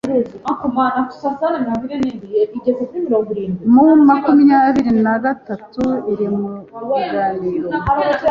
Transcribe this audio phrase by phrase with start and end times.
[3.73, 3.75] M
[4.09, 6.49] makumyabiri nagatatu iri mu
[6.93, 7.67] biganiro